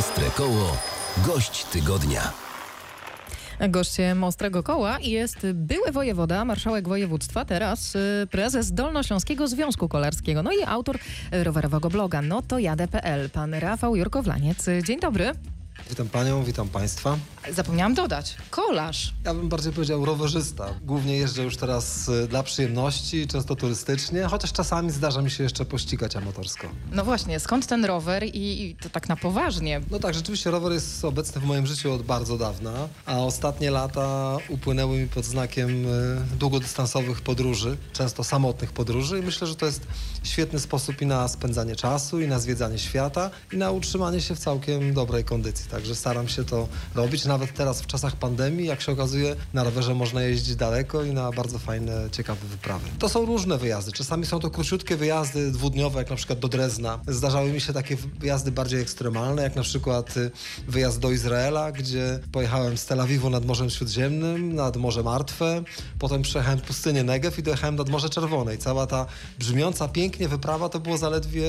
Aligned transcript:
Ostre 0.00 0.30
Koło. 0.36 0.76
Gość 1.26 1.64
tygodnia. 1.64 2.32
Gościem 3.68 4.24
Ostrego 4.24 4.62
Koła 4.62 4.98
jest 5.00 5.46
były 5.54 5.92
wojewoda, 5.92 6.44
marszałek 6.44 6.88
województwa, 6.88 7.44
teraz 7.44 7.96
y, 7.96 8.26
prezes 8.30 8.72
Dolnośląskiego 8.72 9.48
Związku 9.48 9.88
Kolarskiego, 9.88 10.42
no 10.42 10.52
i 10.52 10.64
autor 10.66 10.98
rowerowego 11.32 11.90
bloga 11.90 12.22
No 12.22 12.42
to 12.42 12.58
jadę.pl, 12.58 13.30
pan 13.30 13.54
Rafał 13.54 13.96
Jurkowlaniec. 13.96 14.66
Dzień 14.84 15.00
dobry. 15.00 15.32
Witam 15.90 16.08
panią, 16.08 16.44
witam 16.44 16.68
państwa. 16.68 17.18
Zapomniałam 17.52 17.94
dodać, 17.94 18.36
kolarz. 18.50 19.14
Ja 19.24 19.34
bym 19.34 19.48
bardziej 19.48 19.72
powiedział 19.72 20.04
rowerzysta. 20.04 20.74
Głównie 20.82 21.16
jeżdżę 21.16 21.42
już 21.42 21.56
teraz 21.56 22.08
y, 22.08 22.28
dla 22.28 22.42
przyjemności, 22.42 23.26
często 23.26 23.56
turystycznie, 23.56 24.22
chociaż 24.22 24.52
czasami 24.52 24.90
zdarza 24.90 25.22
mi 25.22 25.30
się 25.30 25.42
jeszcze 25.42 25.64
pościgać 25.64 26.16
amatorsko. 26.16 26.68
No 26.92 27.04
właśnie, 27.04 27.40
skąd 27.40 27.66
ten 27.66 27.84
rower 27.84 28.24
i, 28.24 28.62
i 28.62 28.76
to 28.76 28.90
tak 28.90 29.08
na 29.08 29.16
poważnie? 29.16 29.80
No 29.90 29.98
tak, 29.98 30.14
rzeczywiście 30.14 30.50
rower 30.50 30.72
jest 30.72 31.04
obecny 31.04 31.40
w 31.40 31.44
moim 31.44 31.66
życiu 31.66 31.92
od 31.92 32.02
bardzo 32.02 32.38
dawna, 32.38 32.88
a 33.06 33.18
ostatnie 33.18 33.70
lata 33.70 34.36
upłynęły 34.48 34.98
mi 34.98 35.08
pod 35.08 35.24
znakiem 35.24 35.86
y, 35.86 36.20
długodystansowych 36.38 37.20
podróży, 37.20 37.76
często 37.92 38.24
samotnych 38.24 38.72
podróży 38.72 39.18
i 39.18 39.22
myślę, 39.22 39.46
że 39.46 39.54
to 39.56 39.66
jest 39.66 39.86
świetny 40.22 40.60
sposób 40.60 41.02
i 41.02 41.06
na 41.06 41.28
spędzanie 41.28 41.76
czasu, 41.76 42.20
i 42.20 42.26
na 42.28 42.38
zwiedzanie 42.38 42.78
świata, 42.78 43.30
i 43.52 43.56
na 43.56 43.70
utrzymanie 43.70 44.20
się 44.20 44.34
w 44.34 44.38
całkiem 44.38 44.94
dobrej 44.94 45.24
kondycji. 45.24 45.59
Także 45.66 45.94
staram 45.94 46.28
się 46.28 46.44
to 46.44 46.68
robić. 46.94 47.24
Nawet 47.24 47.54
teraz 47.54 47.82
w 47.82 47.86
czasach 47.86 48.16
pandemii, 48.16 48.66
jak 48.66 48.80
się 48.80 48.92
okazuje, 48.92 49.36
na 49.54 49.64
rowerze 49.64 49.94
można 49.94 50.22
jeździć 50.22 50.56
daleko 50.56 51.04
i 51.04 51.12
na 51.12 51.32
bardzo 51.32 51.58
fajne, 51.58 51.92
ciekawe 52.12 52.40
wyprawy. 52.46 52.88
To 52.98 53.08
są 53.08 53.26
różne 53.26 53.58
wyjazdy. 53.58 53.92
Czasami 53.92 54.26
są 54.26 54.40
to 54.40 54.50
króciutkie 54.50 54.96
wyjazdy 54.96 55.52
dwudniowe, 55.52 55.98
jak 55.98 56.10
na 56.10 56.16
przykład 56.16 56.38
do 56.38 56.48
Drezna. 56.48 56.98
Zdarzały 57.08 57.52
mi 57.52 57.60
się 57.60 57.72
takie 57.72 57.96
wyjazdy 57.96 58.52
bardziej 58.52 58.80
ekstremalne, 58.80 59.42
jak 59.42 59.56
na 59.56 59.62
przykład 59.62 60.16
y, 60.16 60.30
wyjazd 60.68 60.98
do 60.98 61.10
Izraela, 61.10 61.72
gdzie 61.72 62.20
pojechałem 62.32 62.78
z 62.78 62.86
Tel 62.86 63.00
Awiwu 63.00 63.30
nad 63.30 63.44
Morzem 63.44 63.70
Śródziemnym, 63.70 64.54
nad 64.54 64.76
Morze 64.76 65.02
Martwe, 65.02 65.62
potem 65.98 66.22
przejechałem 66.22 66.60
pustynię 66.60 67.04
Negev 67.04 67.38
i 67.38 67.42
dojechałem 67.42 67.76
nad 67.76 67.88
Morze 67.88 68.10
Czerwone. 68.10 68.54
I 68.54 68.58
cała 68.58 68.86
ta 68.86 69.06
brzmiąca 69.38 69.88
pięknie 69.88 70.28
wyprawa 70.28 70.68
to 70.68 70.80
było 70.80 70.98
zaledwie 70.98 71.46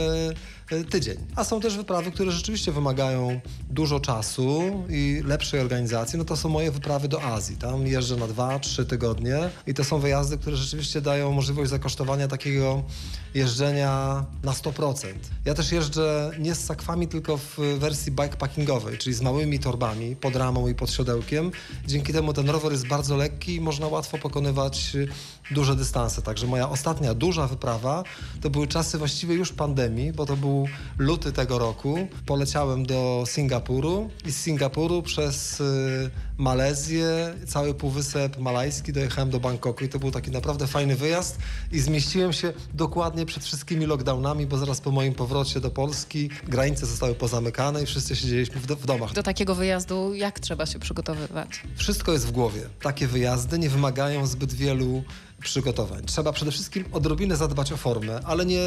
tydzień. 0.89 1.17
A 1.35 1.43
są 1.43 1.59
też 1.61 1.77
wyprawy, 1.77 2.11
które 2.11 2.31
rzeczywiście 2.31 2.71
wymagają 2.71 3.39
dużo 3.69 3.99
czasu 3.99 4.83
i 4.89 5.21
lepszej 5.25 5.59
organizacji. 5.59 6.19
No 6.19 6.25
to 6.25 6.37
są 6.37 6.49
moje 6.49 6.71
wyprawy 6.71 7.07
do 7.07 7.23
Azji. 7.23 7.57
Tam 7.57 7.87
jeżdżę 7.87 8.15
na 8.15 8.27
dwa, 8.27 8.59
trzy 8.59 8.85
tygodnie 8.85 9.49
i 9.67 9.73
to 9.73 9.83
są 9.83 9.99
wyjazdy, 9.99 10.37
które 10.37 10.55
rzeczywiście 10.55 11.01
dają 11.01 11.31
możliwość 11.31 11.69
zakosztowania 11.69 12.27
takiego 12.27 12.83
jeżdżenia 13.33 14.25
na 14.43 14.51
100%. 14.51 15.13
Ja 15.45 15.53
też 15.53 15.71
jeżdżę 15.71 16.31
nie 16.39 16.55
z 16.55 16.65
sakwami, 16.65 17.07
tylko 17.07 17.37
w 17.37 17.57
wersji 17.77 18.11
bikepackingowej, 18.11 18.97
czyli 18.97 19.15
z 19.15 19.21
małymi 19.21 19.59
torbami 19.59 20.15
pod 20.15 20.35
ramą 20.35 20.67
i 20.67 20.75
pod 20.75 20.91
siodełkiem. 20.91 21.51
Dzięki 21.87 22.13
temu 22.13 22.33
ten 22.33 22.49
rower 22.49 22.71
jest 22.71 22.87
bardzo 22.87 23.17
lekki 23.17 23.55
i 23.55 23.61
można 23.61 23.87
łatwo 23.87 24.17
pokonywać 24.17 24.97
duże 25.51 25.75
dystanse. 25.75 26.21
Także 26.21 26.47
moja 26.47 26.69
ostatnia 26.69 27.13
duża 27.13 27.47
wyprawa 27.47 28.03
to 28.41 28.49
były 28.49 28.67
czasy 28.67 28.97
właściwie 28.97 29.35
już 29.35 29.51
pandemii, 29.51 30.13
bo 30.13 30.25
to 30.25 30.37
był 30.37 30.60
luty 30.97 31.31
tego 31.31 31.59
roku. 31.59 32.07
Poleciałem 32.25 32.85
do 32.85 33.23
Singapuru 33.27 34.09
i 34.25 34.31
z 34.31 34.37
Singapuru 34.37 35.01
przez 35.01 35.61
y, 35.61 36.09
Malezję, 36.37 37.33
cały 37.47 37.73
półwysep 37.73 38.37
malajski 38.37 38.93
dojechałem 38.93 39.29
do 39.29 39.39
Bangkoku 39.39 39.83
i 39.83 39.89
to 39.89 39.99
był 39.99 40.11
taki 40.11 40.31
naprawdę 40.31 40.67
fajny 40.67 40.95
wyjazd 40.95 41.37
i 41.71 41.79
zmieściłem 41.79 42.33
się 42.33 42.53
dokładnie 42.73 43.25
przed 43.25 43.43
wszystkimi 43.43 43.85
lockdownami, 43.85 44.45
bo 44.45 44.57
zaraz 44.57 44.81
po 44.81 44.91
moim 44.91 45.13
powrocie 45.13 45.59
do 45.59 45.71
Polski 45.71 46.29
granice 46.47 46.85
zostały 46.85 47.15
pozamykane 47.15 47.83
i 47.83 47.85
wszyscy 47.85 48.15
siedzieliśmy 48.15 48.61
w, 48.61 48.65
do, 48.65 48.75
w 48.75 48.85
domach. 48.85 49.13
Do 49.13 49.23
takiego 49.23 49.55
wyjazdu 49.55 50.13
jak 50.13 50.39
trzeba 50.39 50.65
się 50.65 50.79
przygotowywać? 50.79 51.63
Wszystko 51.75 52.11
jest 52.11 52.27
w 52.27 52.31
głowie. 52.31 52.61
Takie 52.81 53.07
wyjazdy 53.07 53.59
nie 53.59 53.69
wymagają 53.69 54.27
zbyt 54.27 54.53
wielu 54.53 55.03
przygotowań. 55.41 56.05
Trzeba 56.05 56.31
przede 56.31 56.51
wszystkim 56.51 56.85
odrobinę 56.91 57.37
zadbać 57.37 57.71
o 57.71 57.77
formę, 57.77 58.19
ale 58.23 58.45
nie, 58.45 58.61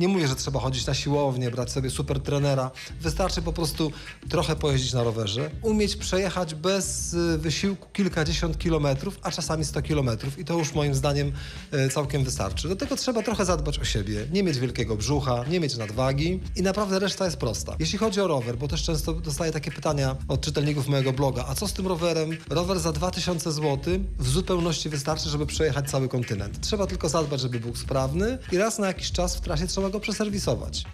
nie 0.00 0.08
mówię, 0.08 0.28
że 0.28 0.34
trzeba 0.34 0.60
chodzić 0.60 0.86
na 0.86 0.94
siłownię, 0.94 1.50
brać 1.50 1.72
sobie 1.72 1.90
super 1.90 2.20
trenera. 2.20 2.70
Wystarczy 3.00 3.42
po 3.42 3.52
prostu 3.52 3.92
trochę 4.28 4.56
pojeździć 4.56 4.92
na 4.92 5.02
rowerze, 5.02 5.50
umieć 5.62 5.96
przejechać 5.96 6.54
bez 6.54 7.14
y, 7.14 7.38
wysiłku 7.38 7.88
kilkadziesiąt 7.92 8.58
kilometrów, 8.58 9.18
a 9.22 9.30
czasami 9.30 9.64
100 9.64 9.82
kilometrów 9.82 10.38
i 10.38 10.44
to 10.44 10.58
już 10.58 10.74
moim 10.74 10.94
zdaniem 10.94 11.32
y, 11.74 11.88
całkiem 11.88 12.24
wystarczy. 12.24 12.68
Do 12.68 12.76
tego 12.76 12.96
trzeba 12.96 13.22
trochę 13.22 13.44
zadbać 13.44 13.78
o 13.78 13.84
siebie, 13.84 14.26
nie 14.32 14.42
mieć 14.42 14.58
wielkiego 14.58 14.96
brzucha, 14.96 15.44
nie 15.50 15.60
mieć 15.60 15.76
nadwagi 15.76 16.40
i 16.56 16.62
naprawdę 16.62 16.98
reszta 16.98 17.24
jest 17.24 17.36
prosta. 17.36 17.76
Jeśli 17.78 17.98
chodzi 17.98 18.20
o 18.20 18.26
rower, 18.26 18.58
bo 18.58 18.68
też 18.68 18.82
często 18.82 19.12
dostaję 19.12 19.52
takie 19.52 19.70
pytania 19.70 20.16
od 20.28 20.40
czytelników 20.40 20.88
mojego 20.88 21.12
bloga, 21.12 21.44
a 21.48 21.54
co 21.54 21.68
z 21.68 21.72
tym 21.72 21.86
rowerem? 21.86 22.30
Rower 22.48 22.78
za 22.80 22.92
2000 22.92 23.52
zł 23.52 23.78
w 24.18 24.28
zupełności 24.28 24.88
wystarczy, 24.88 25.28
żeby 25.28 25.46
przejechać 25.46 25.90
cały 25.90 26.08
kontynent. 26.14 26.60
Trzeba 26.60 26.86
tylko 26.86 27.08
zadbać, 27.08 27.40
żeby 27.40 27.60
był 27.60 27.76
sprawny 27.76 28.38
i 28.52 28.58
raz 28.58 28.78
na 28.78 28.86
jakiś 28.86 29.12
czas 29.12 29.36
w 29.36 29.40
trasie 29.40 29.66
trzeba 29.66 29.90
go 29.90 30.00
przeserwisować. 30.00 30.84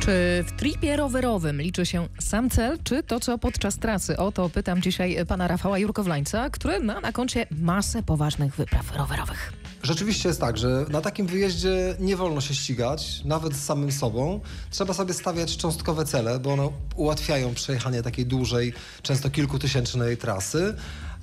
Czy 0.00 0.44
w 0.46 0.52
tripie 0.56 0.96
rowerowym 0.96 1.62
liczy 1.62 1.86
się 1.86 2.08
sam 2.20 2.50
cel, 2.50 2.78
czy 2.84 3.02
to, 3.02 3.20
co 3.20 3.38
podczas 3.38 3.78
trasy? 3.78 4.16
O 4.16 4.32
to 4.32 4.48
pytam 4.48 4.82
dzisiaj 4.82 5.26
pana 5.28 5.48
Rafała 5.48 5.78
Jurkowlańca, 5.78 6.50
który 6.50 6.80
ma 6.80 7.00
na 7.00 7.12
koncie 7.12 7.46
masę 7.50 8.02
poważnych 8.02 8.56
wypraw 8.56 8.96
rowerowych. 8.96 9.52
Rzeczywiście 9.82 10.28
jest 10.28 10.40
tak, 10.40 10.58
że 10.58 10.86
na 10.88 11.00
takim 11.00 11.26
wyjeździe 11.26 11.96
nie 12.00 12.16
wolno 12.16 12.40
się 12.40 12.54
ścigać, 12.54 13.24
nawet 13.24 13.54
z 13.54 13.64
samym 13.64 13.92
sobą. 13.92 14.40
Trzeba 14.70 14.94
sobie 14.94 15.14
stawiać 15.14 15.56
cząstkowe 15.56 16.04
cele, 16.04 16.38
bo 16.38 16.52
one 16.52 16.68
ułatwiają 16.96 17.54
przejechanie 17.54 18.02
takiej 18.02 18.26
dłużej, 18.26 18.72
często 19.02 19.30
kilkutysięcznej 19.30 20.16
trasy. 20.16 20.74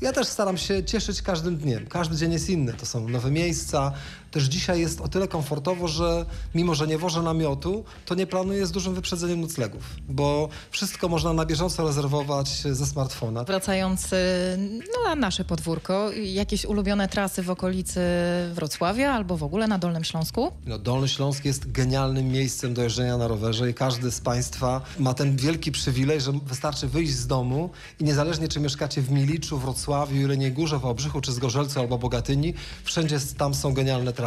Ja 0.02 0.14
też 0.14 0.28
staram 0.28 0.58
się 0.58 0.84
cieszyć 0.84 1.22
każdym 1.22 1.58
dniem. 1.58 1.88
Każdy 1.88 2.16
dzień 2.16 2.32
jest 2.32 2.50
inny. 2.50 2.74
To 2.74 2.86
są 2.86 3.10
nowe 3.10 3.32
miejsca. 3.32 3.92
Też 4.34 4.44
dzisiaj 4.44 4.80
jest 4.80 5.02
o 5.02 5.08
tyle 5.08 5.28
komfortowo, 5.28 5.88
że 5.88 6.26
mimo, 6.56 6.76
że 6.76 6.88
nie 6.88 6.98
wożę 6.98 7.22
namiotu, 7.22 7.84
to 8.06 8.16
nie 8.16 8.28
planuję 8.28 8.66
z 8.66 8.72
dużym 8.72 8.94
wyprzedzeniem 8.94 9.42
noclegów, 9.42 9.84
bo 10.10 10.50
wszystko 10.72 11.08
można 11.08 11.34
na 11.34 11.46
bieżąco 11.46 11.88
rezerwować 11.88 12.48
ze 12.50 12.86
smartfona. 12.86 13.44
Wracając 13.44 14.14
y, 14.14 14.18
no, 14.94 15.10
na 15.10 15.16
nasze 15.16 15.46
podwórko, 15.46 16.12
jakieś 16.12 16.66
ulubione 16.66 17.08
trasy 17.08 17.44
w 17.44 17.50
okolicy 17.50 18.00
Wrocławia 18.54 19.14
albo 19.14 19.38
w 19.38 19.44
ogóle 19.44 19.68
na 19.68 19.78
Dolnym 19.78 20.04
Śląsku? 20.04 20.52
No, 20.66 20.80
Dolny 20.80 21.08
Śląsk 21.08 21.46
jest 21.46 21.72
genialnym 21.72 22.28
miejscem 22.28 22.74
do 22.74 22.84
jeżdżenia 22.84 23.18
na 23.18 23.28
rowerze 23.28 23.70
i 23.70 23.74
każdy 23.74 24.12
z 24.12 24.22
Państwa 24.22 24.82
ma 25.00 25.14
ten 25.14 25.36
wielki 25.36 25.72
przywilej, 25.72 26.22
że 26.22 26.32
wystarczy 26.46 26.88
wyjść 26.88 27.14
z 27.14 27.28
domu 27.28 27.70
i 28.00 28.04
niezależnie 28.04 28.48
czy 28.48 28.60
mieszkacie 28.60 29.02
w 29.02 29.12
Miliczu, 29.12 29.58
Wrocławiu, 29.58 30.16
Jeleniej 30.16 30.52
Górze, 30.52 30.80
w 30.80 30.86
Obrzychu 30.86 31.22
czy 31.22 31.32
Zgorzelcu 31.32 31.80
albo 31.80 31.98
Bogatyni, 31.98 32.54
wszędzie 32.84 33.18
tam 33.38 33.54
są 33.54 33.74
genialne 33.74 34.14
trasy. 34.14 34.23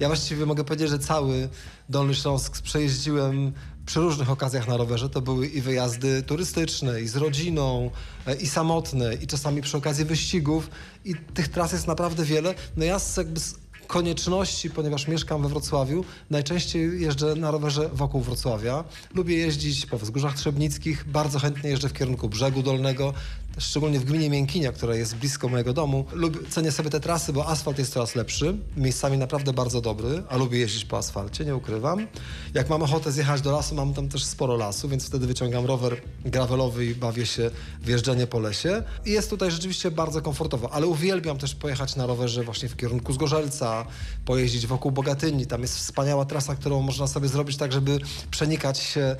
Ja 0.00 0.08
właściwie 0.08 0.46
mogę 0.46 0.64
powiedzieć, 0.64 0.88
że 0.88 0.98
cały 0.98 1.48
Dolny 1.88 2.14
Śląsk 2.14 2.62
przejeździłem 2.62 3.52
przy 3.86 4.00
różnych 4.00 4.30
okazjach 4.30 4.68
na 4.68 4.76
rowerze. 4.76 5.08
To 5.10 5.20
były 5.20 5.46
i 5.46 5.60
wyjazdy 5.60 6.22
turystyczne, 6.22 7.02
i 7.02 7.08
z 7.08 7.16
rodziną, 7.16 7.90
e, 8.26 8.34
i 8.34 8.46
samotne, 8.46 9.14
i 9.14 9.26
czasami 9.26 9.62
przy 9.62 9.76
okazji 9.76 10.04
wyścigów. 10.04 10.70
I 11.04 11.14
tych 11.14 11.48
tras 11.48 11.72
jest 11.72 11.86
naprawdę 11.86 12.24
wiele. 12.24 12.54
No 12.76 12.84
ja 12.84 12.98
z, 12.98 13.16
jakby 13.16 13.40
z 13.40 13.54
konieczności, 13.86 14.70
ponieważ 14.70 15.08
mieszkam 15.08 15.42
we 15.42 15.48
Wrocławiu, 15.48 16.04
najczęściej 16.30 17.00
jeżdżę 17.00 17.34
na 17.34 17.50
rowerze 17.50 17.88
wokół 17.92 18.20
Wrocławia. 18.20 18.84
Lubię 19.14 19.36
jeździć 19.36 19.86
po 19.86 19.98
wzgórzach 19.98 20.34
Trzebnickich, 20.34 21.04
bardzo 21.08 21.38
chętnie 21.38 21.70
jeżdżę 21.70 21.88
w 21.88 21.92
kierunku 21.92 22.28
Brzegu 22.28 22.62
Dolnego, 22.62 23.14
szczególnie 23.58 24.00
w 24.00 24.04
gminie 24.04 24.30
Miękinia, 24.30 24.72
która 24.72 24.94
jest 24.94 25.16
blisko 25.16 25.48
mojego 25.48 25.72
domu. 25.72 26.04
Lubię, 26.12 26.38
cenię 26.50 26.72
sobie 26.72 26.90
te 26.90 27.00
trasy, 27.00 27.32
bo 27.32 27.46
asfalt 27.46 27.78
jest 27.78 27.92
coraz 27.92 28.14
lepszy, 28.14 28.56
miejscami 28.76 29.18
naprawdę 29.18 29.52
bardzo 29.52 29.80
dobry, 29.80 30.22
a 30.28 30.36
lubię 30.36 30.58
jeździć 30.58 30.84
po 30.84 30.98
asfalcie, 30.98 31.44
nie 31.44 31.56
ukrywam. 31.56 32.06
Jak 32.54 32.68
mam 32.70 32.82
ochotę 32.82 33.12
zjechać 33.12 33.40
do 33.40 33.52
lasu, 33.52 33.74
mam 33.74 33.94
tam 33.94 34.08
też 34.08 34.24
sporo 34.24 34.56
lasu, 34.56 34.88
więc 34.88 35.06
wtedy 35.06 35.26
wyciągam 35.26 35.66
rower 35.66 35.96
gravelowy 36.24 36.86
i 36.86 36.94
bawię 36.94 37.26
się 37.26 37.50
w 37.82 37.88
jeżdżenie 37.88 38.26
po 38.26 38.38
lesie. 38.38 38.82
I 39.06 39.10
jest 39.10 39.30
tutaj 39.30 39.50
rzeczywiście 39.50 39.90
bardzo 39.90 40.22
komfortowo, 40.22 40.72
ale 40.72 40.86
uwielbiam 40.86 41.38
też 41.38 41.54
pojechać 41.54 41.96
na 41.96 42.06
rowerze 42.06 42.44
właśnie 42.44 42.68
w 42.68 42.76
kierunku 42.76 43.12
Zgorzelca, 43.12 43.86
pojeździć 44.24 44.66
wokół 44.66 44.92
Bogatyni. 44.92 45.46
Tam 45.46 45.62
jest 45.62 45.76
wspaniała 45.76 46.24
trasa, 46.24 46.54
którą 46.54 46.82
można 46.82 47.06
sobie 47.06 47.28
zrobić 47.28 47.56
tak, 47.56 47.72
żeby 47.72 47.98
przenikać 48.30 48.78
się 48.78 49.16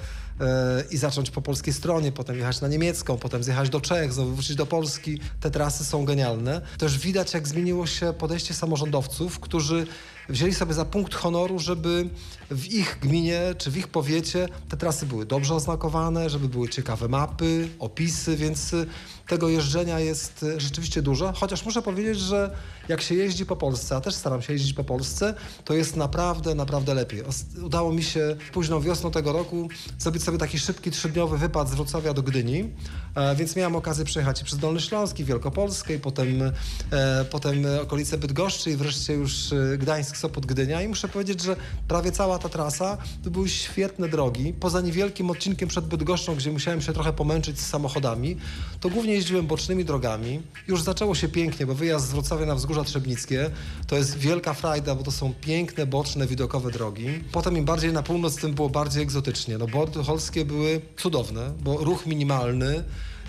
i 0.91 0.97
zacząć 0.97 1.31
po 1.31 1.43
polskiej 1.43 1.75
stronie, 1.75 2.13
potem 2.13 2.39
jechać 2.39 2.61
na 2.61 2.69
niemiecką, 2.69 3.17
potem 3.17 3.43
zjechać 3.43 3.71
do 3.71 3.81
Czech, 3.81 4.13
znowu 4.13 4.35
wrócić 4.35 4.57
do 4.57 4.67
Polski. 4.67 5.21
Te 5.41 5.51
trasy 5.51 5.85
są 5.85 6.05
genialne. 6.05 6.61
Też 6.79 6.99
widać, 6.99 7.35
jak 7.35 7.49
zmieniło 7.49 7.87
się 7.87 8.13
podejście 8.13 8.55
samorządowców, 8.55 9.41
którzy 9.41 9.87
wzięli 10.29 10.55
sobie 10.55 10.75
za 10.75 10.85
punkt 10.85 11.15
honoru, 11.15 11.59
żeby 11.59 12.09
w 12.51 12.67
ich 12.67 12.99
gminie 13.03 13.41
czy 13.59 13.71
w 13.71 13.77
ich 13.77 13.89
powiecie 13.89 14.49
te 14.69 14.77
trasy 14.77 15.07
były 15.07 15.27
dobrze 15.27 15.55
oznakowane, 15.55 16.31
żeby 16.31 16.49
były 16.49 16.69
ciekawe 16.69 17.09
mapy, 17.09 17.69
opisy, 17.79 18.37
więc 18.37 18.73
y, 18.73 18.87
tego 19.27 19.49
jeżdżenia 19.49 20.01
jest 20.01 20.43
y, 20.43 20.61
rzeczywiście 20.61 21.03
dużo. 21.03 21.33
Chociaż 21.33 21.65
muszę 21.65 21.83
powiedzieć, 21.83 22.19
że 22.19 22.51
jak 22.89 23.03
się 23.03 23.15
jeździ 23.15 23.47
po 23.47 23.57
Polsce, 23.57 23.97
a 23.97 24.01
też 24.01 24.15
staram 24.15 24.43
się 24.43 24.53
jeździć 24.53 24.73
po 24.73 24.85
Polsce, 24.85 25.35
to 25.65 25.75
jest 25.75 25.97
naprawdę, 25.97 26.55
naprawdę 26.55 26.95
lepiej. 26.95 27.23
Udało 27.63 27.93
mi 27.93 28.03
się 28.03 28.37
późną 28.53 28.81
wiosną 28.81 29.11
tego 29.11 29.33
roku 29.33 29.69
zrobić 29.99 30.23
sobie 30.23 30.39
taki 30.39 30.59
szybki 30.59 30.91
trzydniowy 30.91 31.39
wypad 31.39 31.71
z 31.71 31.75
Wrocławia 31.75 32.15
do 32.15 32.23
Gdyni, 32.23 32.71
e, 33.15 33.37
więc 33.37 33.57
miałem 33.57 33.77
okazję 33.77 34.05
przejechać 34.05 34.43
przez 34.43 34.59
Dolny 34.59 34.81
Śląsk, 34.81 35.19
i 35.19 35.25
Wielkopolskę, 35.25 35.95
i 35.95 35.99
potem, 35.99 36.43
e, 36.91 37.25
potem 37.31 37.65
okolice 37.83 38.19
Bydgoszczy 38.19 38.71
i 38.71 38.77
wreszcie 38.77 39.13
już 39.13 39.53
e, 39.53 39.79
Gdańsk, 39.79 40.18
Sopot, 40.19 40.47
Gdynia 40.47 40.83
i 40.83 40.89
muszę 40.89 41.09
powiedzieć, 41.09 41.43
że 41.43 41.57
prawie 41.89 42.13
cała 42.13 42.39
ta 42.39 42.49
trasa 42.49 42.99
to 43.25 43.31
były 43.31 43.49
świetne 43.49 44.09
drogi. 44.09 44.53
Poza 44.61 44.81
niewielkim 44.81 45.31
odcinkiem 45.31 45.69
przed 45.69 45.87
Bydgoszczą, 45.87 46.35
gdzie 46.35 46.51
musiałem 46.53 46.83
się 46.83 46.93
trochę 46.93 47.13
pomęczyć 47.13 47.61
z 47.61 47.67
samochodami, 47.67 48.37
to 48.81 48.91
głównie 48.91 49.13
jeździłem 49.13 49.47
bocznymi 49.47 49.85
drogami. 49.85 50.43
Już 50.69 50.83
zaczęło 50.83 51.15
się 51.15 51.29
pięknie, 51.29 51.67
bo 51.67 51.75
wyjazd 51.75 52.09
z 52.09 52.11
Wrocławia 52.11 52.47
na 52.47 52.55
Wzgórza 52.55 52.85
Trzebnickie 52.85 53.51
to 53.87 53.97
jest 53.97 54.19
wielka 54.19 54.55
frajda, 54.55 54.95
bo 54.95 55.03
to 55.03 55.11
są 55.11 55.35
piękne, 55.41 55.87
boczne, 55.87 56.27
widokowe 56.27 56.71
drogi. 56.71 57.09
Potem 57.33 57.57
im 57.57 57.65
bardziej 57.65 57.93
na 57.93 58.03
północ, 58.03 58.37
tym 58.37 58.55
było 58.55 58.69
bardziej 58.69 59.03
egzotycznie. 59.03 59.59
No 59.59 59.67
bordy 59.67 60.05
cholskie 60.05 60.45
były 60.45 60.81
cudowne, 60.97 61.53
bo 61.61 61.77
ruch 61.77 62.07
minimalny, 62.07 62.85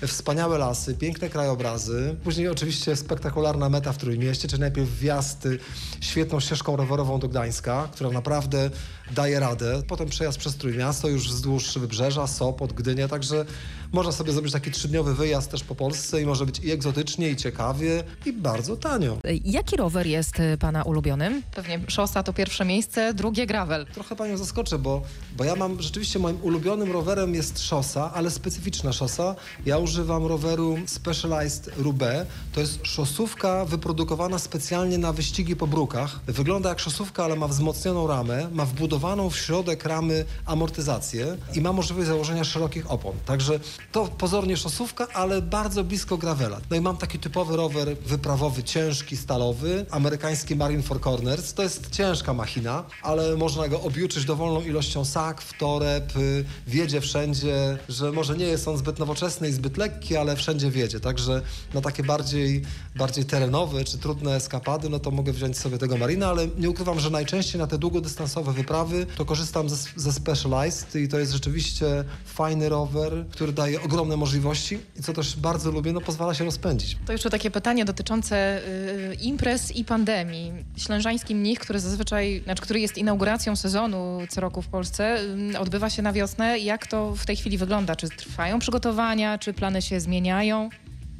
Wspaniałe 0.07 0.57
lasy, 0.57 0.95
piękne 0.95 1.29
krajobrazy. 1.29 2.15
Później 2.23 2.47
oczywiście 2.47 2.95
spektakularna 2.95 3.69
meta 3.69 3.93
w 3.93 3.97
Trójmieście, 3.97 4.47
czyli 4.47 4.59
najpierw 4.59 4.89
wjazd 4.99 5.45
y, 5.45 5.59
świetną 6.01 6.39
ścieżką 6.39 6.75
rowerową 6.75 7.19
do 7.19 7.27
Gdańska, 7.27 7.89
która 7.91 8.09
naprawdę 8.09 8.69
daje 9.11 9.39
radę. 9.39 9.81
Potem 9.87 10.09
przejazd 10.09 10.37
przez 10.37 10.55
Trójmiasto 10.55 11.07
już 11.07 11.29
wzdłuż 11.29 11.77
Wybrzeża, 11.77 12.27
Sopot, 12.27 12.73
Gdynia, 12.73 13.07
także 13.07 13.45
można 13.91 14.11
sobie 14.11 14.31
zrobić 14.31 14.53
taki 14.53 14.71
trzydniowy 14.71 15.15
wyjazd 15.15 15.51
też 15.51 15.63
po 15.63 15.75
Polsce 15.75 16.21
i 16.21 16.25
może 16.25 16.45
być 16.45 16.59
i 16.59 16.71
egzotycznie, 16.71 17.29
i 17.29 17.35
ciekawie, 17.35 18.03
i 18.25 18.33
bardzo 18.33 18.77
tanio. 18.77 19.17
E, 19.23 19.35
Jaki 19.45 19.77
rower 19.77 20.07
jest 20.07 20.39
e, 20.39 20.57
pana 20.57 20.83
ulubionym? 20.83 21.41
Pewnie 21.55 21.79
szosa 21.87 22.23
to 22.23 22.33
pierwsze 22.33 22.65
miejsce, 22.65 23.13
drugie 23.13 23.45
gravel. 23.45 23.85
Trochę 23.93 24.15
panią 24.15 24.37
zaskoczę, 24.37 24.79
bo, 24.79 25.01
bo 25.37 25.43
ja 25.43 25.55
mam 25.55 25.81
rzeczywiście 25.81 26.19
moim 26.19 26.37
ulubionym 26.41 26.91
rowerem 26.91 27.35
jest 27.35 27.59
szosa, 27.59 28.13
ale 28.13 28.31
specyficzna 28.31 28.93
szosa. 28.93 29.35
Ja 29.65 29.77
używam 29.77 30.25
roweru 30.25 30.77
Specialized 30.85 31.69
Roubaix. 31.77 32.27
To 32.53 32.59
jest 32.59 32.79
szosówka 32.83 33.65
wyprodukowana 33.65 34.39
specjalnie 34.39 34.97
na 34.97 35.13
wyścigi 35.13 35.55
po 35.55 35.67
brukach. 35.67 36.19
Wygląda 36.27 36.69
jak 36.69 36.79
szosówka, 36.79 37.23
ale 37.23 37.35
ma 37.35 37.47
wzmocnioną 37.47 38.07
ramę, 38.07 38.49
ma 38.51 38.65
wbudowaną 38.65 39.29
w 39.29 39.37
środek 39.37 39.85
ramy 39.85 40.25
amortyzację 40.45 41.37
i 41.55 41.61
ma 41.61 41.73
możliwość 41.73 42.07
założenia 42.07 42.43
szerokich 42.43 42.91
opon. 42.91 43.13
Także 43.25 43.59
to 43.91 44.07
pozornie 44.07 44.57
szosówka, 44.57 45.07
ale 45.13 45.41
bardzo 45.41 45.83
blisko 45.83 46.17
gravela. 46.17 46.61
No 46.69 46.77
i 46.77 46.81
mam 46.81 46.97
taki 46.97 47.19
typowy 47.19 47.55
rower 47.57 47.97
wyprawowy, 47.97 48.63
ciężki, 48.63 49.17
stalowy, 49.17 49.85
amerykański 49.91 50.55
Marine 50.55 50.83
Four 50.83 51.01
Corners. 51.01 51.53
To 51.53 51.63
jest 51.63 51.89
ciężka 51.89 52.33
machina, 52.33 52.83
ale 53.01 53.37
można 53.37 53.67
go 53.67 53.81
objuczyć 53.81 54.25
dowolną 54.25 54.61
ilością 54.61 55.05
sak, 55.05 55.43
toreb, 55.59 56.17
y, 56.17 56.45
wiedzie 56.67 57.01
wszędzie, 57.01 57.77
że 57.89 58.11
może 58.11 58.37
nie 58.37 58.45
jest 58.45 58.67
on 58.67 58.77
zbyt 58.77 58.99
nowoczesny 58.99 59.49
i 59.49 59.51
zbyt 59.51 59.77
lekki, 59.77 60.17
ale 60.17 60.35
wszędzie 60.35 60.71
wiedzie. 60.71 60.99
Także 60.99 61.41
na 61.73 61.81
takie 61.81 62.03
bardziej, 62.03 62.61
bardziej 62.95 63.25
terenowe 63.25 63.83
czy 63.83 63.97
trudne 63.97 64.35
eskapady, 64.35 64.89
no 64.89 64.99
to 64.99 65.11
mogę 65.11 65.33
wziąć 65.33 65.57
sobie 65.57 65.77
tego 65.77 65.97
Marina, 65.97 66.27
ale 66.27 66.47
nie 66.57 66.69
ukrywam, 66.69 66.99
że 66.99 67.09
najczęściej 67.09 67.61
na 67.61 67.67
te 67.67 67.77
długodystansowe 67.77 68.53
wyprawy 68.53 69.05
to 69.17 69.25
korzystam 69.25 69.69
ze, 69.69 69.75
ze 69.95 70.13
Specialized 70.13 70.95
i 70.95 71.07
to 71.07 71.19
jest 71.19 71.31
rzeczywiście 71.31 72.03
fajny 72.25 72.69
rower, 72.69 73.25
który 73.31 73.53
daje 73.53 73.68
ogromne 73.77 74.17
możliwości 74.17 74.79
i 74.99 75.03
co 75.03 75.13
też 75.13 75.35
bardzo 75.35 75.71
lubię, 75.71 75.93
no 75.93 76.01
pozwala 76.01 76.33
się 76.33 76.45
rozpędzić. 76.45 76.97
To 77.05 77.11
jeszcze 77.11 77.29
takie 77.29 77.51
pytanie 77.51 77.85
dotyczące 77.85 78.61
y, 78.67 79.17
imprez 79.21 79.75
i 79.75 79.85
pandemii. 79.85 80.53
Ślężański 80.77 81.35
mnich, 81.35 81.59
który 81.59 81.79
zazwyczaj, 81.79 82.41
znaczy, 82.43 82.61
który 82.61 82.79
jest 82.79 82.97
inauguracją 82.97 83.55
sezonu 83.55 84.19
co 84.29 84.41
roku 84.41 84.61
w 84.61 84.67
Polsce, 84.67 85.19
y, 85.53 85.59
odbywa 85.59 85.89
się 85.89 86.01
na 86.01 86.13
wiosnę. 86.13 86.59
Jak 86.59 86.87
to 86.87 87.15
w 87.15 87.25
tej 87.25 87.35
chwili 87.35 87.57
wygląda? 87.57 87.95
Czy 87.95 88.09
trwają 88.09 88.59
przygotowania, 88.59 89.37
czy 89.37 89.53
plany 89.53 89.81
się 89.81 89.99
zmieniają? 89.99 90.69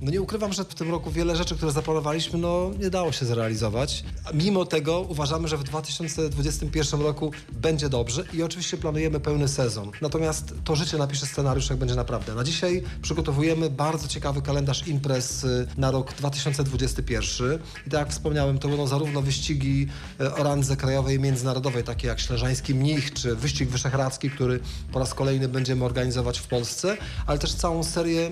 No 0.02 0.12
nie 0.12 0.22
ukrywam, 0.22 0.54
że 0.54 0.66
w 0.66 0.76
tym 0.76 0.92
roku 0.92 1.12
wiele 1.12 1.36
rzeczy, 1.36 1.56
które 1.56 1.72
zaplanowaliśmy, 1.72 2.40
no 2.40 2.72
nie 2.80 2.90
dało 2.90 3.12
się 3.12 3.26
zrealizować. 3.26 4.04
Mimo 4.34 4.66
tego 4.66 5.02
uważamy, 5.02 5.48
że 5.48 5.58
w 5.58 5.64
2021 5.64 7.02
roku 7.02 7.32
będzie 7.52 7.90
dobrze 7.90 8.24
i 8.34 8.44
oczywiście 8.44 8.78
planujemy 8.78 9.20
pełny 9.20 9.48
sezon. 9.48 9.92
Natomiast 10.02 10.54
to 10.64 10.76
życie 10.76 10.98
napisze 10.98 11.26
scenariusz, 11.26 11.70
jak 11.70 11.80
będzie 11.80 11.96
naprawdę. 11.96 12.36
Na 12.36 12.44
dzisiaj 12.44 12.84
przygotowujemy 13.02 13.70
bardzo 13.70 14.08
ciekawy 14.08 14.42
kalendarz 14.42 14.88
imprez 14.88 15.44
y, 15.44 15.68
na 15.78 15.92
rok 15.92 16.14
2021. 16.14 17.60
I 17.88 17.90
tak 17.90 18.00
jak 18.00 18.10
wspomniałem, 18.10 18.60
to 18.60 18.68
będą 18.68 18.88
zarówno 18.88 19.22
wyścigi 19.22 19.88
y, 20.22 20.34
o 20.34 20.44
randze 20.44 20.78
krajowej 20.78 21.16
i 21.16 21.20
międzynarodowej, 21.20 21.84
takie 21.84 22.08
jak 22.08 22.20
Śleżański 22.20 22.76
Mnich, 22.76 23.14
czy 23.14 23.36
wyścig 23.36 23.70
wyszehradzki, 23.70 24.30
który 24.30 24.60
po 24.92 25.00
raz 25.00 25.14
kolejny 25.14 25.48
będziemy 25.48 25.86
organizować 25.86 26.40
w 26.40 26.48
Polsce, 26.48 26.98
ale 27.28 27.40
też 27.40 27.54
całą 27.54 27.84
serię 27.84 28.32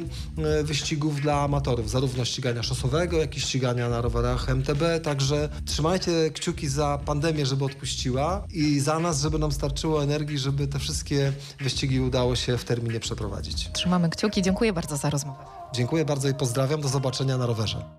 y, 0.60 0.64
wyścigów 0.64 1.22
dla 1.22 1.48
amatorów, 1.58 1.90
zarówno 1.90 2.26
ścigania 2.26 2.64
szosowego, 2.64 3.18
jak 3.18 3.38
i 3.38 3.42
ścigania 3.42 3.90
na 3.90 4.02
rowerach 4.02 4.50
MTB. 4.50 4.82
Także 5.04 5.50
trzymajcie 5.66 6.32
kciuki 6.34 6.68
za 6.68 7.00
pandemię, 7.06 7.46
żeby 7.46 7.66
odpuściła 7.66 8.44
i 8.54 8.80
za 8.80 9.00
nas, 9.00 9.22
żeby 9.22 9.40
nam 9.40 9.52
starczyło 9.52 10.04
energii, 10.04 10.38
żeby 10.38 10.68
te 10.68 10.80
wszystkie 10.80 11.34
wyścigi 11.60 12.00
udało 12.00 12.36
się 12.36 12.58
w 12.58 12.64
terminie 12.64 13.00
przeprowadzić. 13.00 13.70
Trzymamy 13.74 14.10
kciuki. 14.10 14.42
Dziękuję 14.42 14.74
bardzo 14.74 14.98
za 14.98 15.10
rozmowę. 15.10 15.44
Dziękuję 15.74 16.06
bardzo 16.06 16.30
i 16.30 16.34
pozdrawiam. 16.34 16.82
Do 16.82 16.88
zobaczenia 16.88 17.38
na 17.38 17.46
rowerze. 17.46 17.98